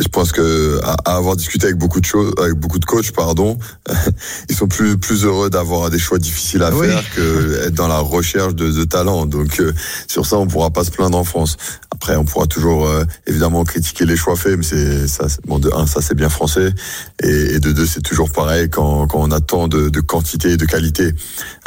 je 0.05 0.09
pense 0.09 0.33
que 0.33 0.81
à, 0.83 1.17
avoir 1.17 1.35
discuté 1.35 1.67
avec 1.67 1.79
beaucoup 1.79 2.01
de 2.01 2.05
choses, 2.05 2.33
avec 2.39 2.55
beaucoup 2.55 2.79
de 2.79 2.85
coachs, 2.85 3.11
pardon, 3.13 3.59
ils 4.51 4.55
sont 4.55 4.69
plus 4.69 4.99
plus 4.99 5.25
heureux 5.25 5.49
d'avoir 5.49 5.91
des 5.91 5.99
choix 5.99 6.19
difficiles 6.19 6.63
à 6.63 6.73
oui. 6.75 6.89
faire 6.89 7.03
que 7.15 7.67
être 7.67 7.75
dans 7.75 7.89
la 7.89 7.99
recherche 7.99 8.55
de, 8.55 8.71
de 8.71 8.85
talent. 8.85 9.25
Donc 9.27 9.61
euh, 9.61 9.73
sur 10.07 10.27
ça, 10.27 10.37
on 10.37 10.47
pourra 10.47 10.71
pas 10.71 10.85
se 10.85 10.91
plaindre 10.91 11.17
en 11.17 11.25
France. 11.25 11.57
Après, 11.91 12.17
on 12.17 12.25
pourra 12.25 12.47
toujours 12.47 12.87
euh, 12.87 13.05
évidemment 13.27 13.65
critiquer 13.65 14.05
les 14.05 14.17
choix 14.17 14.37
faits, 14.37 14.59
mais 14.59 14.65
c'est 14.65 15.09
ça. 15.09 15.27
Bon, 15.47 15.59
de 15.59 15.71
un, 15.75 15.87
ça 15.87 16.03
c'est 16.03 16.15
bien 16.15 16.29
français, 16.29 16.71
et, 17.23 17.55
et 17.55 17.61
de 17.61 17.73
deux, 17.73 17.87
c'est 17.87 18.03
toujours 18.03 18.31
pareil 18.31 18.69
quand 18.69 19.07
quand 19.07 19.21
on 19.21 19.31
a 19.31 19.41
tant 19.41 19.69
de, 19.69 19.89
de 19.89 20.01
quantité 20.01 20.51
et 20.51 20.57
de 20.57 20.67
qualité. 20.67 21.13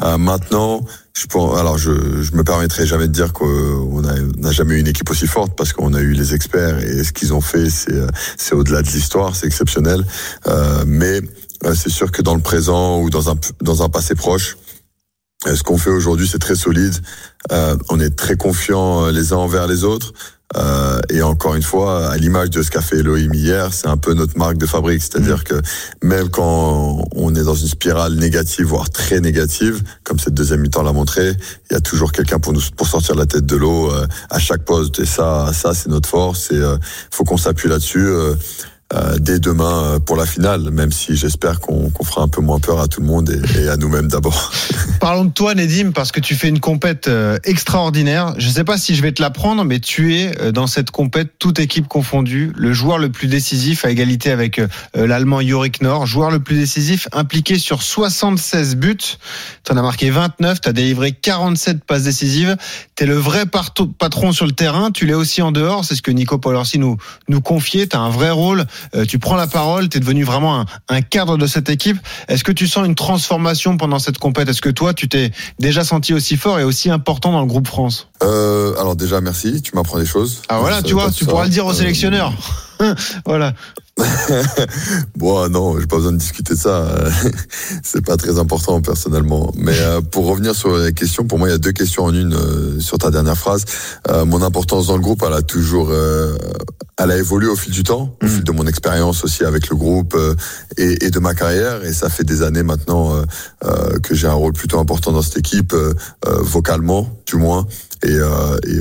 Euh, 0.03 0.17
maintenant. 0.17 0.85
Je 1.17 1.25
alors 1.57 1.79
je, 1.79 2.21
je 2.21 2.35
me 2.35 2.43
permettrai 2.43 2.85
jamais 2.85 3.07
de 3.07 3.11
dire 3.11 3.33
qu'on 3.33 4.01
n'a 4.01 4.51
jamais 4.51 4.75
eu 4.75 4.79
une 4.79 4.87
équipe 4.87 5.09
aussi 5.09 5.25
forte 5.25 5.55
parce 5.55 5.73
qu'on 5.73 5.95
a 5.95 5.99
eu 5.99 6.11
les 6.11 6.35
experts 6.35 6.77
et 6.83 7.03
ce 7.03 7.11
qu'ils 7.11 7.33
ont 7.33 7.41
fait, 7.41 7.71
c'est 7.71 7.99
c'est 8.37 8.53
au-delà 8.53 8.83
de 8.83 8.87
l'histoire, 8.87 9.35
c'est 9.35 9.47
exceptionnel. 9.47 10.05
Euh, 10.47 10.83
mais 10.85 11.21
c'est 11.73 11.89
sûr 11.89 12.11
que 12.11 12.21
dans 12.21 12.35
le 12.35 12.41
présent 12.41 13.01
ou 13.01 13.09
dans 13.09 13.31
un 13.31 13.35
dans 13.61 13.81
un 13.81 13.89
passé 13.89 14.13
proche, 14.13 14.57
ce 15.45 15.63
qu'on 15.63 15.79
fait 15.79 15.89
aujourd'hui, 15.89 16.27
c'est 16.27 16.39
très 16.39 16.55
solide. 16.55 16.93
Euh, 17.51 17.75
on 17.89 17.99
est 17.99 18.15
très 18.15 18.35
confiants 18.35 19.07
les 19.07 19.33
uns 19.33 19.37
envers 19.37 19.65
les 19.65 19.83
autres. 19.83 20.13
Euh, 20.55 21.01
et 21.09 21.21
encore 21.21 21.55
une 21.55 21.63
fois, 21.63 22.09
à 22.09 22.17
l'image 22.17 22.49
de 22.49 22.61
ce 22.61 22.71
qu'a 22.71 22.81
fait 22.81 22.97
Elohim 22.97 23.33
hier, 23.33 23.73
c'est 23.73 23.87
un 23.87 23.97
peu 23.97 24.13
notre 24.13 24.37
marque 24.37 24.57
de 24.57 24.65
fabrique. 24.65 25.01
C'est-à-dire 25.01 25.39
mmh. 25.39 25.43
que 25.43 25.61
même 26.03 26.29
quand 26.29 27.05
on 27.15 27.35
est 27.35 27.43
dans 27.43 27.55
une 27.55 27.67
spirale 27.67 28.13
négative, 28.13 28.67
voire 28.67 28.89
très 28.89 29.19
négative, 29.19 29.83
comme 30.03 30.19
cette 30.19 30.33
deuxième 30.33 30.61
mi-temps 30.61 30.83
l'a 30.83 30.93
montré, 30.93 31.33
il 31.69 31.73
y 31.73 31.75
a 31.75 31.81
toujours 31.81 32.11
quelqu'un 32.11 32.39
pour 32.39 32.53
nous 32.53 32.61
pour 32.75 32.87
sortir 32.87 33.15
la 33.15 33.25
tête 33.25 33.45
de 33.45 33.55
l'eau 33.57 33.91
euh, 33.91 34.07
à 34.29 34.39
chaque 34.39 34.63
poste. 34.63 34.99
Et 34.99 35.05
ça, 35.05 35.51
ça 35.53 35.73
c'est 35.73 35.89
notre 35.89 36.07
force. 36.07 36.51
Et 36.51 36.55
euh, 36.55 36.77
faut 37.11 37.25
qu'on 37.25 37.37
s'appuie 37.37 37.67
là-dessus. 37.67 38.07
Euh, 38.93 39.17
dès 39.19 39.39
demain 39.39 39.99
pour 40.05 40.15
la 40.15 40.25
finale, 40.25 40.71
même 40.71 40.93
si 40.93 41.17
j'espère 41.17 41.59
qu'on 41.59 41.89
qu 41.89 42.05
fera 42.05 42.21
un 42.21 42.29
peu 42.29 42.39
moins 42.39 42.59
peur 42.59 42.79
à 42.79 42.87
tout 42.87 43.01
le 43.01 43.07
monde 43.07 43.29
et, 43.29 43.63
et 43.63 43.67
à 43.67 43.75
nous-mêmes 43.75 44.07
d'abord. 44.07 44.49
Parlons 45.01 45.25
de 45.25 45.31
toi, 45.31 45.55
Nedim, 45.55 45.91
parce 45.91 46.13
que 46.13 46.21
tu 46.21 46.35
fais 46.35 46.47
une 46.47 46.61
compète 46.61 47.09
euh, 47.09 47.37
extraordinaire. 47.43 48.35
Je 48.37 48.47
ne 48.47 48.51
sais 48.53 48.63
pas 48.63 48.77
si 48.77 48.95
je 48.95 49.01
vais 49.01 49.11
te 49.11 49.21
l'apprendre, 49.21 49.65
mais 49.65 49.81
tu 49.81 50.15
es 50.15 50.39
euh, 50.39 50.53
dans 50.53 50.67
cette 50.67 50.89
compète, 50.89 51.33
toute 51.37 51.59
équipe 51.59 51.89
confondue, 51.89 52.53
le 52.55 52.71
joueur 52.71 52.97
le 52.97 53.09
plus 53.09 53.27
décisif 53.27 53.83
à 53.83 53.89
égalité 53.89 54.31
avec 54.31 54.61
l'Allemand 54.93 55.41
Yorick 55.41 55.81
Nord, 55.81 56.05
joueur 56.05 56.31
le 56.31 56.39
plus 56.39 56.55
décisif 56.55 57.09
impliqué 57.11 57.59
sur 57.59 57.83
76 57.83 58.77
buts. 58.77 58.95
Tu 59.65 59.71
en 59.73 59.75
as 59.75 59.81
marqué 59.81 60.09
29, 60.09 60.61
tu 60.61 60.69
as 60.69 60.73
délivré 60.73 61.11
47 61.11 61.83
passes 61.83 62.03
décisives. 62.03 62.55
Tu 62.95 63.03
es 63.03 63.05
le 63.05 63.15
vrai 63.15 63.43
patron 63.45 64.31
sur 64.31 64.45
le 64.45 64.53
terrain, 64.53 64.91
tu 64.91 65.05
l'es 65.05 65.13
aussi 65.13 65.41
en 65.41 65.51
dehors, 65.51 65.83
c'est 65.83 65.95
ce 65.95 66.01
que 66.01 66.11
Nico 66.11 66.37
Paolorsi 66.37 66.79
nous, 66.79 66.95
nous 67.27 67.41
confiait. 67.41 67.87
Tu 67.87 67.97
as 67.97 67.99
un 67.99 68.09
vrai 68.09 68.31
rôle 68.31 68.61
euh, 68.61 68.65
tu 69.07 69.19
prends 69.19 69.35
la 69.35 69.47
parole, 69.47 69.89
tu 69.89 69.97
es 69.97 69.99
devenu 69.99 70.23
vraiment 70.23 70.61
un, 70.61 70.65
un, 70.89 71.01
cadre 71.01 71.37
de 71.37 71.47
cette 71.47 71.69
équipe. 71.69 71.97
Est-ce 72.27 72.43
que 72.43 72.51
tu 72.51 72.67
sens 72.67 72.85
une 72.85 72.95
transformation 72.95 73.77
pendant 73.77 73.99
cette 73.99 74.17
compète? 74.17 74.49
Est-ce 74.49 74.61
que 74.61 74.69
toi, 74.69 74.93
tu 74.93 75.07
t'es 75.07 75.31
déjà 75.59 75.83
senti 75.83 76.13
aussi 76.13 76.37
fort 76.37 76.59
et 76.59 76.63
aussi 76.63 76.89
important 76.89 77.31
dans 77.31 77.41
le 77.41 77.47
groupe 77.47 77.67
France? 77.67 78.07
Euh, 78.23 78.75
Alors 78.79 78.95
déjà, 78.95 79.21
merci, 79.21 79.61
tu 79.61 79.75
m'apprends 79.75 79.99
des 79.99 80.05
choses. 80.05 80.41
Ah 80.49 80.59
voilà, 80.59 80.81
tu 80.81 80.93
vois, 80.93 81.11
tu 81.11 81.25
pourras 81.25 81.43
le 81.43 81.49
dire 81.49 81.65
au 81.65 81.73
sélectionneur. 81.73 82.33
voilà. 83.25 83.53
bon, 85.15 85.49
non, 85.49 85.79
j'ai 85.79 85.87
pas 85.87 85.97
besoin 85.97 86.11
de 86.11 86.17
discuter 86.17 86.53
de 86.53 86.59
ça. 86.59 86.87
c'est 87.83 88.05
pas 88.05 88.17
très 88.17 88.37
important 88.37 88.81
personnellement. 88.81 89.51
Mais 89.57 89.77
euh, 89.79 90.01
pour 90.01 90.27
revenir 90.27 90.55
sur 90.55 90.77
les 90.77 90.93
questions, 90.93 91.25
pour 91.25 91.39
moi, 91.39 91.47
il 91.47 91.51
y 91.51 91.55
a 91.55 91.57
deux 91.57 91.71
questions 91.71 92.03
en 92.03 92.13
une 92.13 92.33
euh, 92.33 92.79
sur 92.79 92.97
ta 92.97 93.09
dernière 93.09 93.37
phrase. 93.37 93.65
Euh, 94.09 94.25
mon 94.25 94.41
importance 94.41 94.87
dans 94.87 94.95
le 94.95 95.01
groupe, 95.01 95.23
elle 95.25 95.33
a 95.33 95.41
toujours, 95.41 95.89
euh, 95.89 96.37
elle 96.97 97.11
a 97.11 97.17
évolué 97.17 97.47
au 97.47 97.55
fil 97.55 97.73
du 97.73 97.83
temps, 97.83 98.15
au 98.21 98.25
mmh. 98.25 98.29
fil 98.29 98.43
de 98.43 98.51
mon 98.51 98.67
expérience 98.67 99.23
aussi 99.23 99.43
avec 99.43 99.69
le 99.69 99.75
groupe 99.75 100.13
euh, 100.15 100.35
et, 100.77 101.05
et, 101.05 101.09
de 101.09 101.19
ma 101.19 101.33
carrière. 101.33 101.83
Et 101.83 101.93
ça 101.93 102.09
fait 102.09 102.23
des 102.23 102.43
années 102.43 102.63
maintenant 102.63 103.23
que 104.03 104.13
j'ai 104.15 104.27
un 104.27 104.33
rôle 104.33 104.53
plutôt 104.53 104.79
important 104.79 105.11
dans 105.11 105.21
cette 105.21 105.37
équipe, 105.37 105.73
vocalement, 106.25 107.09
du 107.25 107.37
moins. 107.37 107.65
Et, 108.03 108.13
et 108.13 108.79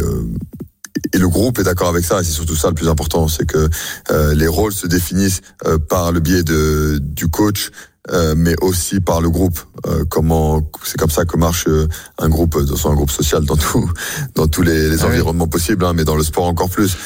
et 1.13 1.19
le 1.19 1.29
groupe 1.29 1.59
est 1.59 1.65
d'accord 1.65 1.89
avec 1.89 2.05
ça. 2.05 2.21
Et 2.21 2.25
c'est 2.25 2.33
surtout 2.33 2.57
ça 2.57 2.69
le 2.69 2.75
plus 2.75 2.89
important, 2.89 3.29
c'est 3.29 3.47
que 3.47 3.69
euh, 4.11 4.35
les 4.35 4.47
rôles 4.47 4.73
se 4.73 4.87
définissent 4.87 5.41
euh, 5.67 5.79
par 5.79 6.13
le 6.13 6.21
biais 6.21 6.43
de 6.43 6.99
du 7.01 7.29
coach 7.29 7.71
euh, 8.13 8.35
mais 8.37 8.55
aussi 8.63 9.01
par 9.01 9.21
le 9.21 9.31
groupe. 9.31 9.59
Euh, 9.87 10.05
comment 10.09 10.71
c'est 10.85 10.97
comme 10.97 11.11
ça 11.11 11.25
que 11.25 11.37
marche 11.37 11.65
euh, 11.67 11.89
un 12.19 12.29
groupe, 12.29 12.57
dans 12.63 12.91
un 12.91 12.95
groupe 12.95 13.11
social 13.11 13.45
dans 13.45 13.57
tout, 13.57 13.91
dans 14.37 14.47
tous 14.47 14.63
les, 14.63 14.89
les 14.89 15.03
ah 15.03 15.07
environnements 15.07 15.45
oui. 15.45 15.51
possibles, 15.51 15.85
hein, 15.85 15.93
mais 15.93 16.05
dans 16.05 16.15
le 16.15 16.23
sport 16.23 16.45
encore 16.45 16.71
plus. 16.71 16.97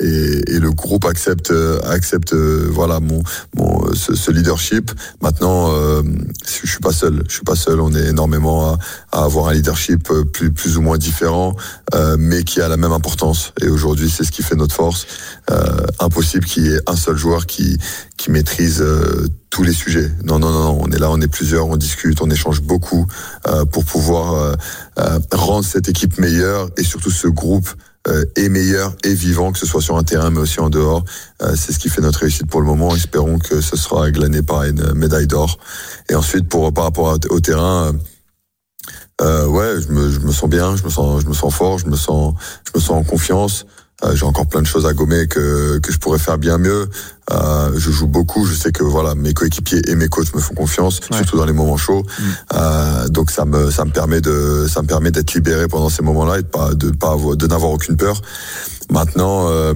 Et, 0.00 0.54
et, 0.54 0.58
le 0.60 0.70
groupe 0.70 1.04
accepte, 1.04 1.52
accepte, 1.84 2.34
voilà 2.34 3.00
mon, 3.00 3.22
mon 3.56 3.92
ce, 3.94 4.14
ce 4.14 4.30
leadership. 4.30 4.92
Maintenant, 5.20 5.70
je 6.44 6.66
suis 6.66 6.78
pas 6.80 6.92
seul. 6.92 7.24
Je 7.28 7.34
suis 7.34 7.44
pas 7.44 7.56
seul. 7.56 7.80
On 7.80 7.92
est 7.94 8.06
énormément 8.06 8.68
à, 8.68 8.78
à 9.12 9.24
avoir 9.24 9.48
un 9.48 9.54
leadership 9.54 10.08
plus, 10.32 10.52
plus 10.52 10.76
ou 10.76 10.82
moins 10.82 10.98
différent, 10.98 11.54
mais 12.18 12.44
qui 12.44 12.60
a 12.60 12.68
la 12.68 12.76
même 12.76 12.92
importance. 12.92 13.52
Et 13.60 13.68
aujourd'hui, 13.68 14.08
c'est 14.08 14.24
ce 14.24 14.30
qui 14.30 14.42
fait 14.42 14.56
notre 14.56 14.74
force. 14.74 15.06
impossible 15.98 16.44
qu'il 16.44 16.66
y 16.66 16.68
ait 16.68 16.80
un 16.86 16.96
seul 16.96 17.16
joueur 17.16 17.46
qui, 17.46 17.78
qui 18.16 18.30
maîtrise 18.30 18.82
tous 19.54 19.62
les 19.62 19.72
sujets. 19.72 20.10
Non, 20.24 20.40
non, 20.40 20.50
non, 20.50 20.80
on 20.80 20.90
est 20.90 20.98
là, 20.98 21.08
on 21.12 21.20
est 21.20 21.28
plusieurs, 21.28 21.68
on 21.68 21.76
discute, 21.76 22.20
on 22.20 22.28
échange 22.28 22.60
beaucoup 22.60 23.06
euh, 23.46 23.64
pour 23.64 23.84
pouvoir 23.84 24.34
euh, 24.34 24.54
euh, 24.98 25.20
rendre 25.32 25.64
cette 25.64 25.88
équipe 25.88 26.18
meilleure 26.18 26.70
et 26.76 26.82
surtout 26.82 27.12
ce 27.12 27.28
groupe 27.28 27.68
est 28.36 28.50
meilleur 28.50 28.94
et 29.02 29.14
vivant, 29.14 29.50
que 29.50 29.58
ce 29.58 29.64
soit 29.64 29.80
sur 29.80 29.96
un 29.96 30.02
terrain 30.02 30.28
mais 30.28 30.40
aussi 30.40 30.60
en 30.60 30.68
dehors. 30.68 31.04
C'est 31.56 31.72
ce 31.72 31.78
qui 31.78 31.88
fait 31.88 32.02
notre 32.02 32.18
réussite 32.18 32.48
pour 32.48 32.60
le 32.60 32.66
moment. 32.66 32.94
Espérons 32.94 33.38
que 33.38 33.62
ce 33.62 33.78
sera 33.78 34.10
glané 34.10 34.42
par 34.42 34.64
une 34.64 34.92
médaille 34.92 35.26
d'or. 35.26 35.56
Et 36.10 36.14
ensuite, 36.14 36.46
pour 36.46 36.70
par 36.74 36.84
rapport 36.84 37.16
au 37.30 37.40
terrain. 37.40 37.92
Ouais, 39.22 39.80
je 39.80 39.88
me, 39.88 40.10
je 40.10 40.20
me 40.20 40.32
sens 40.32 40.50
bien, 40.50 40.76
je 40.76 40.84
me 40.84 40.90
sens, 40.90 41.22
je 41.22 41.28
me 41.28 41.32
sens 41.32 41.54
fort, 41.54 41.78
je 41.78 41.86
me 41.86 41.96
sens, 41.96 42.34
je 42.66 42.78
me 42.78 42.82
sens 42.82 42.90
en 42.90 43.04
confiance. 43.04 43.64
Euh, 44.02 44.14
j'ai 44.16 44.24
encore 44.24 44.46
plein 44.48 44.60
de 44.60 44.66
choses 44.66 44.86
à 44.86 44.92
gommer 44.92 45.28
que 45.28 45.78
que 45.78 45.92
je 45.92 45.98
pourrais 45.98 46.18
faire 46.18 46.36
bien 46.36 46.58
mieux. 46.58 46.88
Euh, 47.30 47.70
je 47.76 47.90
joue 47.92 48.08
beaucoup. 48.08 48.44
Je 48.44 48.54
sais 48.54 48.72
que 48.72 48.82
voilà, 48.82 49.14
mes 49.14 49.32
coéquipiers 49.32 49.82
et 49.88 49.94
mes 49.94 50.08
coachs 50.08 50.34
me 50.34 50.40
font 50.40 50.54
confiance, 50.54 50.98
Ouais. 51.10 51.18
surtout 51.18 51.36
dans 51.36 51.44
les 51.44 51.52
moments 51.52 51.76
chauds. 51.76 52.02
Mm. 52.02 52.22
Euh, 52.54 53.08
donc 53.08 53.30
ça 53.30 53.44
me 53.44 53.70
ça 53.70 53.84
me 53.84 53.92
permet 53.92 54.20
de 54.20 54.66
ça 54.68 54.82
me 54.82 54.88
permet 54.88 55.12
d'être 55.12 55.32
libéré 55.34 55.68
pendant 55.68 55.90
ces 55.90 56.02
moments-là 56.02 56.40
et 56.40 56.42
de 56.42 56.48
pas 56.48 56.74
de 56.74 56.90
pas 56.90 57.12
avoir- 57.12 57.36
de 57.36 57.46
n'avoir 57.46 57.70
aucune 57.72 57.96
peur. 57.96 58.20
Maintenant. 58.90 59.48
Euh, 59.48 59.74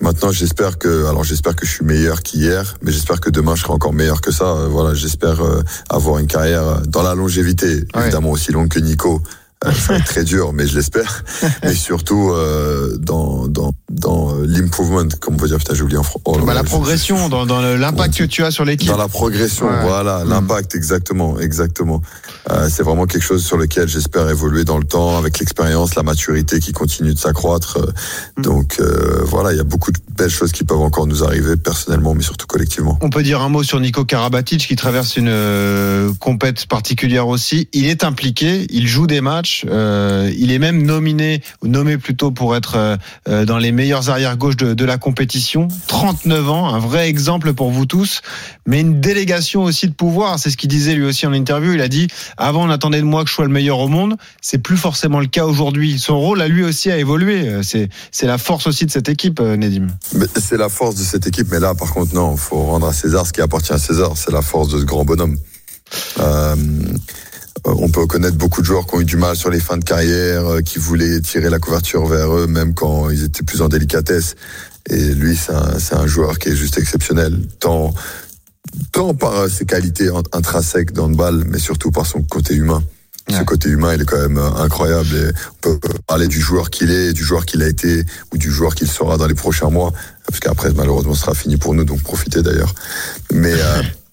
Maintenant, 0.00 0.32
j'espère 0.32 0.78
que, 0.78 1.06
alors 1.06 1.22
j'espère 1.22 1.54
que 1.54 1.64
je 1.64 1.70
suis 1.70 1.84
meilleur 1.84 2.20
qu'hier, 2.22 2.74
mais 2.82 2.90
j'espère 2.90 3.20
que 3.20 3.30
demain 3.30 3.54
je 3.54 3.62
serai 3.62 3.72
encore 3.72 3.92
meilleur 3.92 4.20
que 4.20 4.32
ça. 4.32 4.44
Euh, 4.44 4.66
Voilà, 4.68 4.94
j'espère 4.94 5.40
avoir 5.88 6.18
une 6.18 6.26
carrière 6.26 6.82
dans 6.88 7.02
la 7.02 7.14
longévité, 7.14 7.84
Ouais. 7.94 8.02
évidemment 8.02 8.32
aussi 8.32 8.50
longue 8.50 8.68
que 8.68 8.80
Nico. 8.80 9.22
Ça 9.64 9.70
va 9.92 9.98
être 9.98 10.04
très 10.04 10.22
dur, 10.24 10.52
mais 10.52 10.66
je 10.66 10.74
l'espère. 10.76 11.24
mais 11.64 11.74
surtout 11.74 12.30
euh, 12.32 12.96
dans 12.98 13.48
dans 13.48 13.72
dans 13.90 14.34
l'improvement, 14.42 15.02
comme 15.20 15.34
on 15.34 15.36
peut 15.38 15.48
dire. 15.48 15.56
Putain, 15.58 15.74
j'ai 15.74 15.82
oublié 15.82 15.98
en 15.98 16.02
français. 16.02 16.22
Oh 16.26 16.38
Bah, 16.44 16.52
la 16.54 16.62
progression, 16.62 17.28
dans, 17.30 17.46
dans 17.46 17.60
l'impact 17.62 18.18
que 18.18 18.24
tu 18.24 18.44
as 18.44 18.50
sur 18.50 18.64
l'équipe. 18.66 18.88
dans 18.88 18.96
la 18.98 19.08
progression, 19.08 19.66
Ouais. 19.66 19.82
voilà, 19.82 20.24
Mm. 20.24 20.28
l'impact, 20.28 20.74
exactement, 20.74 21.38
exactement. 21.40 22.02
Euh, 22.50 22.68
c'est 22.70 22.82
vraiment 22.82 23.06
quelque 23.06 23.22
chose 23.22 23.44
sur 23.44 23.56
lequel 23.56 23.88
j'espère 23.88 24.28
évoluer 24.28 24.64
dans 24.64 24.76
le 24.78 24.84
temps, 24.84 25.16
avec 25.16 25.38
l'expérience, 25.38 25.94
la 25.94 26.02
maturité 26.02 26.60
qui 26.60 26.72
continue 26.72 27.14
de 27.14 27.18
s'accroître. 27.18 27.78
Mm. 28.36 28.42
Donc 28.42 28.76
euh, 28.78 29.22
voilà, 29.24 29.52
il 29.52 29.56
y 29.56 29.60
a 29.60 29.64
beaucoup 29.64 29.90
de 29.90 29.98
belles 30.16 30.30
choses 30.30 30.52
qui 30.52 30.64
peuvent 30.64 30.80
encore 30.80 31.06
nous 31.06 31.24
arriver 31.24 31.56
personnellement, 31.56 32.14
mais 32.14 32.22
surtout 32.22 32.46
collectivement. 32.46 32.98
On 33.00 33.08
peut 33.10 33.22
dire 33.22 33.40
un 33.40 33.48
mot 33.48 33.62
sur 33.62 33.80
Nico 33.80 34.04
Karabatic 34.04 34.66
qui 34.66 34.76
traverse 34.76 35.16
une 35.16 36.14
compète 36.20 36.66
particulière 36.66 37.26
aussi. 37.28 37.68
Il 37.72 37.86
est 37.86 38.04
impliqué, 38.04 38.66
il 38.70 38.86
joue 38.86 39.06
des 39.06 39.20
matchs, 39.20 39.55
euh, 39.64 40.30
il 40.36 40.52
est 40.52 40.58
même 40.58 40.82
nominé 40.82 41.42
nommé 41.62 41.98
plutôt 41.98 42.30
pour 42.30 42.56
être 42.56 42.76
euh, 42.76 42.96
euh, 43.28 43.44
dans 43.44 43.58
les 43.58 43.72
meilleurs 43.72 44.10
arrières 44.10 44.36
gauche 44.36 44.56
de, 44.56 44.84
la 44.84 44.98
compétition. 44.98 45.68
39 45.88 46.50
ans, 46.50 46.74
un 46.74 46.78
vrai 46.78 47.08
exemple 47.08 47.54
pour 47.54 47.70
vous 47.70 47.86
tous, 47.86 48.22
mais 48.66 48.80
une 48.80 49.00
délégation 49.00 49.62
aussi 49.62 49.88
de 49.88 49.94
pouvoir. 49.94 50.38
C'est 50.38 50.50
ce 50.50 50.56
qu'il 50.56 50.68
disait 50.68 50.94
lui 50.94 51.04
aussi 51.04 51.26
en 51.26 51.32
interview. 51.32 51.72
Il 51.72 51.80
a 51.80 51.88
dit 51.88 52.08
avant 52.36 52.66
on 52.66 52.70
attendait 52.70 53.00
de 53.00 53.04
moi 53.04 53.24
que 53.24 53.30
je 53.30 53.34
sois 53.34 53.44
le 53.44 53.50
meilleur 53.50 53.78
au 53.78 53.88
monde. 53.88 54.16
C'est 54.40 54.58
plus 54.58 54.76
forcément 54.76 55.20
le 55.20 55.26
cas 55.26 55.44
aujourd'hui. 55.44 55.98
Son 55.98 56.18
rôle 56.18 56.40
à 56.40 56.48
lui 56.48 56.62
aussi 56.62 56.90
a 56.90 56.98
évolué. 56.98 57.60
C'est 57.62 57.88
la 58.22 58.38
force 58.38 58.66
aussi 58.66 58.86
de 58.86 58.90
cette 58.90 59.08
équipe, 59.08 59.40
Nedim. 59.40 59.88
C'est 60.36 60.56
la 60.56 60.68
force 60.68 60.94
de 60.94 61.02
cette 61.02 61.26
équipe, 61.26 61.48
mais 61.50 61.60
là, 61.60 61.74
par 61.74 61.92
contre, 61.92 62.14
non, 62.14 62.36
faut 62.36 62.62
rendre 62.62 62.86
à 62.86 62.92
César 62.92 63.26
ce 63.26 63.32
qui 63.32 63.40
appartient 63.40 63.72
à 63.72 63.78
César. 63.78 64.12
C'est 64.16 64.32
la 64.32 64.42
force 64.42 64.68
de 64.68 64.78
ce 64.78 64.84
grand 64.84 65.04
bonhomme. 65.04 65.36
On 67.64 67.88
peut 67.88 68.06
connaître 68.06 68.36
beaucoup 68.36 68.60
de 68.60 68.66
joueurs 68.66 68.86
qui 68.86 68.94
ont 68.96 69.00
eu 69.00 69.04
du 69.04 69.16
mal 69.16 69.36
sur 69.36 69.50
les 69.50 69.60
fins 69.60 69.76
de 69.76 69.84
carrière, 69.84 70.46
euh, 70.46 70.60
qui 70.60 70.78
voulaient 70.78 71.20
tirer 71.20 71.50
la 71.50 71.58
couverture 71.58 72.06
vers 72.06 72.34
eux, 72.36 72.46
même 72.46 72.74
quand 72.74 73.10
ils 73.10 73.24
étaient 73.24 73.42
plus 73.42 73.62
en 73.62 73.68
délicatesse. 73.68 74.34
Et 74.88 75.14
lui, 75.14 75.36
c'est 75.36 75.94
un, 75.94 76.06
joueur 76.06 76.38
qui 76.38 76.50
est 76.50 76.56
juste 76.56 76.78
exceptionnel, 76.78 77.40
tant, 77.58 77.92
tant 78.92 79.14
par 79.14 79.32
euh, 79.32 79.48
ses 79.48 79.64
qualités 79.66 80.08
int- 80.08 80.22
intrinsèques 80.32 80.92
dans 80.92 81.08
le 81.08 81.16
bal, 81.16 81.44
mais 81.48 81.58
surtout 81.58 81.90
par 81.90 82.06
son 82.06 82.22
côté 82.22 82.54
humain. 82.54 82.82
Ce 83.28 83.42
côté 83.42 83.68
humain, 83.68 83.92
il 83.92 84.02
est 84.02 84.04
quand 84.04 84.20
même 84.20 84.38
euh, 84.38 84.54
incroyable. 84.54 85.08
Et 85.16 85.32
on 85.50 85.56
peut 85.60 85.80
parler 86.06 86.28
du 86.28 86.40
joueur 86.40 86.70
qu'il 86.70 86.92
est, 86.92 87.12
du 87.12 87.24
joueur 87.24 87.44
qu'il 87.44 87.60
a 87.64 87.66
été, 87.66 88.04
ou 88.32 88.38
du 88.38 88.52
joueur 88.52 88.76
qu'il 88.76 88.88
sera 88.88 89.16
dans 89.16 89.26
les 89.26 89.34
prochains 89.34 89.68
mois, 89.68 89.92
parce 90.28 90.38
qu'après, 90.38 90.72
malheureusement, 90.72 91.14
ce 91.14 91.22
sera 91.22 91.34
fini 91.34 91.56
pour 91.56 91.74
nous, 91.74 91.84
donc 91.84 92.00
profitez 92.04 92.42
d'ailleurs. 92.42 92.72
Mais 93.32 93.52
euh, 93.52 93.82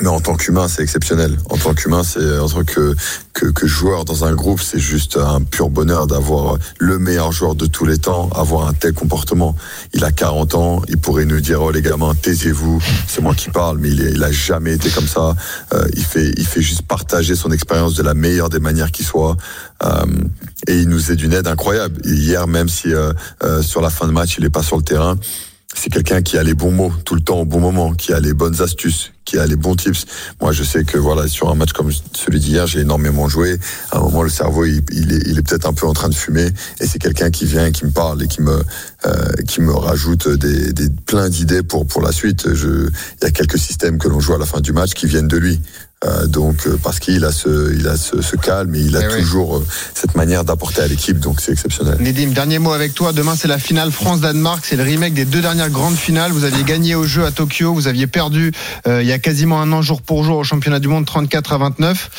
mais 0.00 0.08
en 0.08 0.20
tant 0.20 0.36
qu'humain, 0.36 0.68
c'est 0.68 0.82
exceptionnel. 0.82 1.36
En 1.50 1.58
tant 1.58 1.74
qu'humain, 1.74 2.02
c'est 2.02 2.38
en 2.38 2.48
tant 2.48 2.64
que, 2.64 2.94
que 3.34 3.46
que 3.46 3.66
joueur 3.66 4.04
dans 4.04 4.24
un 4.24 4.34
groupe, 4.34 4.60
c'est 4.60 4.78
juste 4.78 5.18
un 5.18 5.42
pur 5.42 5.68
bonheur 5.68 6.06
d'avoir 6.06 6.56
le 6.78 6.98
meilleur 6.98 7.30
joueur 7.30 7.54
de 7.54 7.66
tous 7.66 7.84
les 7.84 7.98
temps, 7.98 8.30
avoir 8.34 8.66
un 8.68 8.72
tel 8.72 8.94
comportement. 8.94 9.54
Il 9.92 10.04
a 10.04 10.10
40 10.10 10.54
ans, 10.54 10.82
il 10.88 10.96
pourrait 10.96 11.26
nous 11.26 11.40
dire 11.40 11.60
oh 11.60 11.70
les 11.70 11.82
gamins, 11.82 12.14
taisez-vous, 12.14 12.80
c'est 13.06 13.20
moi 13.20 13.34
qui 13.34 13.50
parle, 13.50 13.78
mais 13.78 13.90
il, 13.90 14.00
est, 14.00 14.12
il 14.12 14.24
a 14.24 14.32
jamais 14.32 14.72
été 14.72 14.88
comme 14.88 15.06
ça. 15.06 15.34
Euh, 15.74 15.86
il 15.94 16.04
fait 16.04 16.32
il 16.38 16.46
fait 16.46 16.62
juste 16.62 16.82
partager 16.82 17.34
son 17.34 17.52
expérience 17.52 17.94
de 17.94 18.02
la 18.02 18.14
meilleure 18.14 18.48
des 18.48 18.60
manières 18.60 18.92
qui 18.92 19.04
soit. 19.04 19.36
Euh, 19.84 20.06
et 20.68 20.78
il 20.78 20.88
nous 20.88 21.10
est 21.10 21.16
d'une 21.16 21.32
aide 21.32 21.46
incroyable. 21.48 22.00
Hier, 22.04 22.46
même 22.46 22.68
si 22.68 22.92
euh, 22.92 23.12
euh, 23.42 23.62
sur 23.62 23.80
la 23.80 23.90
fin 23.90 24.06
de 24.06 24.12
match, 24.12 24.36
il 24.38 24.44
est 24.44 24.50
pas 24.50 24.62
sur 24.62 24.76
le 24.76 24.82
terrain, 24.82 25.16
c'est 25.74 25.90
quelqu'un 25.90 26.22
qui 26.22 26.36
a 26.38 26.42
les 26.42 26.54
bons 26.54 26.70
mots 26.70 26.92
tout 27.04 27.14
le 27.14 27.20
temps 27.20 27.40
au 27.40 27.44
bon 27.44 27.60
moment, 27.60 27.94
qui 27.94 28.12
a 28.12 28.20
les 28.20 28.34
bonnes 28.34 28.60
astuces, 28.60 29.12
qui 29.24 29.38
a 29.38 29.46
les 29.46 29.56
bons 29.56 29.74
tips. 29.74 30.04
Moi, 30.40 30.52
je 30.52 30.62
sais 30.62 30.84
que 30.84 30.98
voilà, 30.98 31.28
sur 31.28 31.50
un 31.50 31.54
match 31.54 31.72
comme 31.72 31.90
celui 32.14 32.40
d'hier, 32.40 32.66
j'ai 32.66 32.80
énormément 32.80 33.28
joué. 33.28 33.58
À 33.90 33.98
un 33.98 34.00
moment, 34.00 34.22
le 34.22 34.28
cerveau, 34.28 34.64
il, 34.64 34.78
est, 34.78 35.42
peut-être 35.42 35.66
un 35.66 35.72
peu 35.72 35.86
en 35.86 35.92
train 35.92 36.08
de 36.08 36.14
fumer, 36.14 36.48
et 36.80 36.86
c'est 36.86 36.98
quelqu'un 36.98 37.30
qui 37.30 37.46
vient, 37.46 37.70
qui 37.70 37.86
me 37.86 37.90
parle 37.90 38.22
et 38.22 38.28
qui 38.28 38.42
me, 38.42 38.62
euh, 39.06 39.32
qui 39.48 39.60
me 39.60 39.72
rajoute 39.72 40.28
des, 40.28 40.72
des 40.72 40.90
plein 40.90 41.28
d'idées 41.28 41.62
pour 41.62 41.86
pour 41.86 42.02
la 42.02 42.12
suite. 42.12 42.46
Il 42.46 42.90
y 43.22 43.26
a 43.26 43.30
quelques 43.30 43.58
systèmes 43.58 43.98
que 43.98 44.08
l'on 44.08 44.20
joue 44.20 44.34
à 44.34 44.38
la 44.38 44.46
fin 44.46 44.60
du 44.60 44.72
match 44.72 44.92
qui 44.92 45.06
viennent 45.06 45.28
de 45.28 45.38
lui. 45.38 45.60
Euh, 46.04 46.26
donc 46.26 46.66
euh, 46.66 46.76
parce 46.82 46.98
qu'il 46.98 47.24
a 47.24 47.30
ce, 47.32 47.74
il 47.78 47.86
a 47.86 47.96
ce, 47.96 48.20
ce 48.22 48.36
calme 48.36 48.74
et 48.74 48.80
il 48.80 48.96
a 48.96 49.00
Eh 49.04 49.20
toujours 49.20 49.58
euh, 49.58 49.66
cette 49.94 50.16
manière 50.16 50.44
d'apporter 50.44 50.82
à 50.82 50.88
l'équipe, 50.88 51.18
donc 51.20 51.40
c'est 51.40 51.52
exceptionnel. 51.52 51.96
Nedim, 52.00 52.28
dernier 52.32 52.58
mot 52.58 52.72
avec 52.72 52.94
toi. 52.94 53.12
Demain, 53.12 53.36
c'est 53.36 53.48
la 53.48 53.58
finale 53.58 53.92
France-Danemark. 53.92 54.64
C'est 54.66 54.76
le 54.76 54.82
remake 54.82 55.14
des 55.14 55.24
deux 55.24 55.40
dernières 55.40 55.70
grandes 55.70 55.96
finales. 55.96 56.32
Vous 56.32 56.44
aviez 56.44 56.64
gagné 56.64 56.94
au 56.94 57.04
jeu 57.04 57.24
à 57.24 57.30
Tokyo. 57.30 57.72
Vous 57.72 57.86
aviez 57.86 58.06
perdu 58.06 58.52
euh, 58.86 59.02
il 59.02 59.08
y 59.08 59.12
a 59.12 59.18
quasiment 59.18 59.60
un 59.60 59.70
an, 59.72 59.82
jour 59.82 60.02
pour 60.02 60.24
jour, 60.24 60.38
au 60.38 60.44
championnat 60.44 60.80
du 60.80 60.88
monde, 60.88 61.06
34 61.06 61.52
à 61.52 61.58
29. 61.58 62.10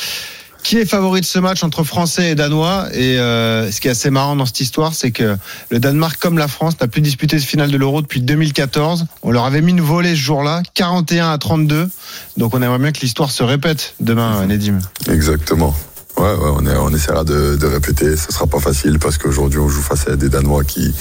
Qui 0.64 0.78
est 0.78 0.86
favori 0.86 1.20
de 1.20 1.26
ce 1.26 1.38
match 1.38 1.62
entre 1.62 1.84
Français 1.84 2.30
et 2.30 2.34
Danois 2.34 2.88
Et 2.94 3.18
euh, 3.18 3.70
ce 3.70 3.82
qui 3.82 3.88
est 3.88 3.90
assez 3.90 4.08
marrant 4.08 4.34
dans 4.34 4.46
cette 4.46 4.60
histoire, 4.60 4.94
c'est 4.94 5.10
que 5.10 5.36
le 5.68 5.78
Danemark, 5.78 6.18
comme 6.18 6.38
la 6.38 6.48
France, 6.48 6.80
n'a 6.80 6.88
plus 6.88 7.02
disputé 7.02 7.38
ce 7.38 7.46
finale 7.46 7.70
de 7.70 7.76
l'Euro 7.76 8.00
depuis 8.00 8.22
2014. 8.22 9.04
On 9.22 9.30
leur 9.30 9.44
avait 9.44 9.60
mis 9.60 9.72
une 9.72 9.82
volée 9.82 10.12
ce 10.16 10.20
jour-là, 10.20 10.62
41 10.72 11.32
à 11.32 11.36
32. 11.36 11.90
Donc 12.38 12.54
on 12.54 12.62
aimerait 12.62 12.78
bien 12.78 12.92
que 12.92 13.00
l'histoire 13.00 13.30
se 13.30 13.42
répète 13.42 13.94
demain, 14.00 14.46
Nedim. 14.46 14.78
Exactement. 15.06 15.74
Ouais, 16.16 16.22
ouais, 16.32 16.50
on, 16.56 16.64
est, 16.66 16.76
on 16.76 16.90
essaiera 16.90 17.24
de, 17.24 17.56
de 17.56 17.66
répéter. 17.66 18.16
Ce 18.16 18.32
sera 18.32 18.46
pas 18.46 18.60
facile 18.60 18.98
parce 18.98 19.18
qu'aujourd'hui 19.18 19.58
on 19.58 19.68
joue 19.68 19.82
face 19.82 20.06
à 20.08 20.14
des 20.16 20.28
Danois 20.28 20.62
qui 20.62 20.94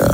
euh, 0.00 0.06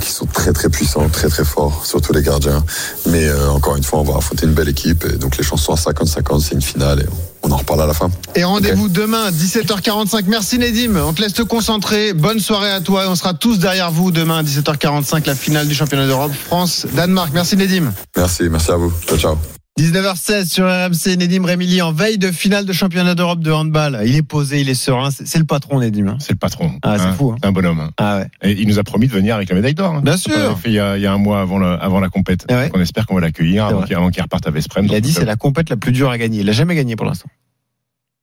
qui 0.00 0.10
sont 0.10 0.26
très 0.26 0.52
très 0.52 0.68
puissants, 0.70 1.08
très 1.10 1.28
très 1.28 1.44
forts, 1.44 1.84
surtout 1.84 2.12
les 2.12 2.22
gardiens. 2.22 2.64
Mais 3.06 3.26
euh, 3.28 3.50
encore 3.50 3.76
une 3.76 3.84
fois, 3.84 4.00
on 4.00 4.04
va 4.04 4.16
affronter 4.16 4.46
une 4.46 4.54
belle 4.54 4.68
équipe 4.70 5.04
et 5.04 5.16
donc 5.16 5.36
les 5.36 5.44
chances 5.44 5.62
sont 5.62 5.72
à 5.72 5.76
50-50. 5.76 6.40
C'est 6.40 6.54
une 6.54 6.62
finale 6.62 7.00
et 7.00 7.06
on 7.42 7.50
en 7.50 7.56
reparle 7.56 7.82
à 7.82 7.86
la 7.86 7.92
fin. 7.94 8.10
Et 8.34 8.44
rendez-vous 8.44 8.88
demain, 8.88 9.30
17h45. 9.30 10.24
Merci 10.26 10.58
Nedim. 10.58 10.96
On 10.96 11.12
te 11.12 11.20
laisse 11.20 11.34
te 11.34 11.42
concentrer. 11.42 12.14
Bonne 12.14 12.40
soirée 12.40 12.70
à 12.70 12.80
toi. 12.80 13.04
On 13.08 13.14
sera 13.14 13.34
tous 13.34 13.58
derrière 13.58 13.90
vous 13.92 14.10
demain, 14.10 14.42
17h45, 14.42 15.26
la 15.26 15.34
finale 15.34 15.68
du 15.68 15.74
championnat 15.74 16.06
d'Europe, 16.06 16.32
France-Danemark. 16.46 17.30
Merci 17.34 17.56
Nedim. 17.56 17.92
Merci, 18.16 18.44
merci 18.50 18.70
à 18.70 18.76
vous. 18.76 18.92
Ciao, 19.06 19.18
ciao. 19.18 19.36
19h16 19.80 20.48
sur 20.50 20.66
RMC, 20.66 21.16
Nedim 21.16 21.46
Rémilly 21.46 21.80
en 21.80 21.92
veille 21.92 22.18
de 22.18 22.30
finale 22.30 22.66
de 22.66 22.72
championnat 22.74 23.14
d'Europe 23.14 23.40
de 23.40 23.50
handball. 23.50 24.02
Il 24.04 24.14
est 24.16 24.22
posé, 24.22 24.60
il 24.60 24.68
est 24.68 24.74
serein. 24.74 25.08
C'est 25.10 25.38
le 25.38 25.46
patron, 25.46 25.80
Nedim. 25.80 26.08
hein. 26.08 26.16
C'est 26.20 26.32
le 26.32 26.38
patron. 26.38 26.72
Ah, 26.82 26.96
c'est 26.98 27.12
fou, 27.16 27.32
hein. 27.32 27.36
Un 27.42 27.52
bonhomme. 27.52 27.80
hein. 27.80 27.90
Ah 27.96 28.18
ouais. 28.18 28.26
Et 28.42 28.52
il 28.60 28.68
nous 28.68 28.78
a 28.78 28.84
promis 28.84 29.06
de 29.06 29.12
venir 29.12 29.34
avec 29.34 29.48
la 29.48 29.54
médaille 29.54 29.74
d'or. 29.74 29.94
hein. 29.94 30.02
Bien 30.04 30.18
sûr. 30.18 30.58
fait 30.58 30.68
il 30.68 30.74
y, 30.74 30.78
a, 30.78 30.98
il 30.98 31.02
y 31.02 31.06
a 31.06 31.12
un 31.12 31.18
mois 31.18 31.40
avant, 31.40 31.58
le- 31.58 31.82
avant 31.82 32.00
la 32.00 32.10
compète. 32.10 32.44
Ah 32.50 32.56
ouais. 32.56 32.70
On 32.74 32.80
espère 32.82 33.06
qu'on 33.06 33.14
va 33.14 33.22
l'accueillir 33.22 33.64
avant 33.64 33.82
qu'il 33.82 33.96
qu'il 34.12 34.22
reparte 34.22 34.46
à 34.46 34.50
Vesprem. 34.50 34.84
Il 34.84 34.94
a 34.94 35.00
dit 35.00 35.12
c'est 35.12 35.24
la 35.24 35.36
compète 35.36 35.70
la 35.70 35.76
plus 35.78 35.92
dure 35.92 36.10
à 36.10 36.18
gagner. 36.18 36.40
Il 36.40 36.50
a 36.50 36.52
jamais 36.52 36.74
gagné 36.74 36.94
pour 36.94 37.06
l'instant. 37.06 37.30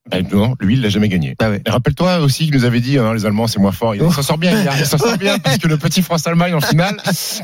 Ben, 0.10 0.26
non, 0.32 0.56
lui, 0.60 0.74
il 0.74 0.82
l'a 0.82 0.90
jamais 0.90 1.08
gagné. 1.08 1.36
Ah 1.40 1.52
ouais. 1.52 1.62
Rappelle-toi 1.68 2.20
aussi 2.22 2.46
qu'il 2.46 2.56
nous 2.56 2.66
avait 2.66 2.80
dit, 2.80 2.98
hein, 2.98 3.14
les 3.14 3.28
Allemands, 3.28 3.46
c'est 3.46 3.60
moins 3.60 3.72
fort. 3.72 3.94
Il 3.94 4.02
Oh. 4.02 4.12
s'en 4.12 4.24
sort 4.24 4.38
bien, 4.40 4.52
il 4.80 4.86
s'en 4.86 4.98
sort 4.98 5.18
bien, 5.20 5.38
puisque 5.44 5.66
le 5.66 5.78
petit 5.78 6.02
France-Allemagne 6.02 6.56
en 6.56 6.62
finale, 6.62 6.98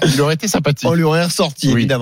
il 0.03 0.19
aurait 0.19 0.33
été 0.33 0.47
sympathique. 0.47 0.89
On 0.89 0.95
lui 0.95 1.03
aurait 1.03 1.25
ressorti, 1.25 1.67
Oui. 1.67 1.73
évidemment. 1.81 1.93